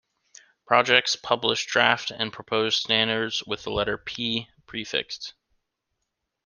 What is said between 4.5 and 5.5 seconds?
prefixed.